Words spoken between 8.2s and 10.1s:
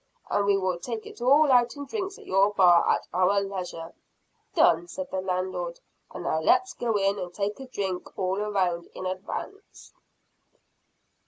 around in advance."